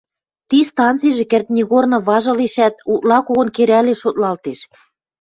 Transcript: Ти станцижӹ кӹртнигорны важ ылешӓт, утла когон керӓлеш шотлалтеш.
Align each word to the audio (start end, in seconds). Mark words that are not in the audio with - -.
Ти 0.49 0.57
станцижӹ 0.69 1.25
кӹртнигорны 1.31 1.97
важ 2.07 2.25
ылешӓт, 2.33 2.75
утла 2.93 3.17
когон 3.25 3.49
керӓлеш 3.55 3.97
шотлалтеш. 4.03 4.59